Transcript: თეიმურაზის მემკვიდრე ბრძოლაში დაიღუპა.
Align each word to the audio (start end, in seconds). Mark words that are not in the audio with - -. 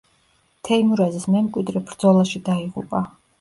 თეიმურაზის 0.69 1.27
მემკვიდრე 1.35 1.83
ბრძოლაში 1.91 2.43
დაიღუპა. 2.49 3.05